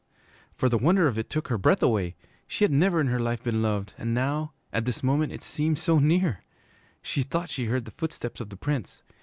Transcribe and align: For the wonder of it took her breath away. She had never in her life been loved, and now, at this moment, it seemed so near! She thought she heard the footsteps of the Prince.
For 0.55 0.67
the 0.67 0.79
wonder 0.79 1.07
of 1.07 1.19
it 1.19 1.29
took 1.29 1.49
her 1.49 1.59
breath 1.59 1.83
away. 1.83 2.15
She 2.47 2.63
had 2.63 2.71
never 2.71 2.99
in 3.01 3.05
her 3.05 3.19
life 3.19 3.43
been 3.43 3.61
loved, 3.61 3.93
and 3.99 4.15
now, 4.15 4.53
at 4.73 4.85
this 4.85 5.03
moment, 5.03 5.31
it 5.31 5.43
seemed 5.43 5.77
so 5.77 5.99
near! 5.99 6.43
She 7.03 7.21
thought 7.21 7.51
she 7.51 7.65
heard 7.65 7.85
the 7.85 7.91
footsteps 7.91 8.41
of 8.41 8.49
the 8.49 8.57
Prince. 8.57 9.03